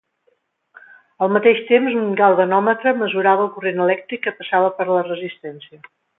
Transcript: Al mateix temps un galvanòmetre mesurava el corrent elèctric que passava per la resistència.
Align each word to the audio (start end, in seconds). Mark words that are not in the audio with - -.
Al 1.25 1.29
mateix 1.35 1.59
temps 1.67 1.97
un 2.05 2.15
galvanòmetre 2.21 2.95
mesurava 3.03 3.45
el 3.45 3.53
corrent 3.59 3.85
elèctric 3.85 4.25
que 4.27 4.35
passava 4.41 4.73
per 4.81 4.89
la 4.91 5.05
resistència. 5.13 5.81